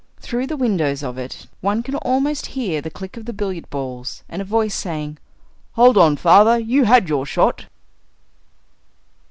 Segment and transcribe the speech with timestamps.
[0.19, 4.23] Through the windows of it one can almost hear the click of the billiard balls,
[4.27, 5.19] and a voice saying,
[5.73, 7.67] "Hold on, father, you had your shot."